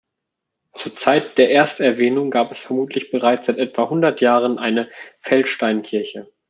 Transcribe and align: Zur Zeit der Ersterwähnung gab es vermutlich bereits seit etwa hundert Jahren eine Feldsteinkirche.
Zur 0.73 0.95
Zeit 0.95 1.37
der 1.37 1.51
Ersterwähnung 1.51 2.31
gab 2.31 2.49
es 2.51 2.63
vermutlich 2.63 3.11
bereits 3.11 3.45
seit 3.45 3.59
etwa 3.59 3.87
hundert 3.87 4.19
Jahren 4.19 4.57
eine 4.57 4.89
Feldsteinkirche. 5.19 6.27